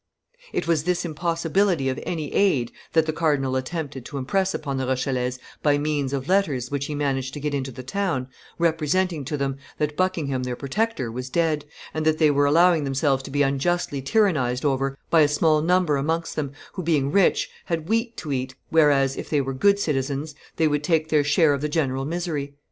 [0.51, 4.87] It was this impossibility of any aid that the cardinal attempted to impress upon the
[4.87, 8.27] Rochellese by means of letters which he managed to get into the town,
[8.57, 13.21] representing to them that Buckingham, their protector, was dead, and that they were allowing themselves
[13.21, 17.87] to be unjustly tyrannized over by a small number amongst them, who, being rich, had
[17.87, 21.61] wheat to eat, whereas, if they were good citizens, they would take their share of
[21.61, 22.55] the general misery.